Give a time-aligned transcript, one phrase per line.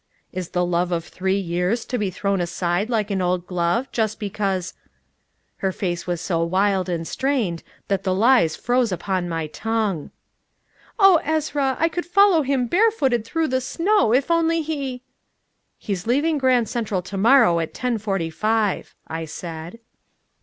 [0.33, 4.17] "Is the love of three years to be thrown aside like an old glove, just
[4.19, 4.73] because"
[5.57, 10.09] Her face was so wild and strained that the lies froze upon my tongue.
[10.97, 15.03] "Oh, Ezra, I could follow him barefooted through the snow if only he"
[15.77, 19.77] "He's leaving Grand Central to morrow at ten forty five," I said.